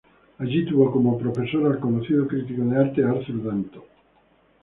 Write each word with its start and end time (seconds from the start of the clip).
Allí 0.39 0.65
tuvo 0.65 0.91
como 0.91 1.15
profesor 1.19 1.71
al 1.71 1.79
conocido 1.79 2.27
crítico 2.27 2.63
de 2.63 2.75
arte 2.75 3.03
Arthur 3.05 3.43
Danto. 3.43 3.85